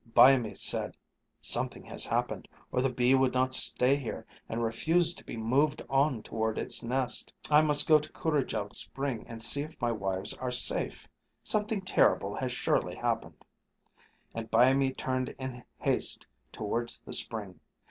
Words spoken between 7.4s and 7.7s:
I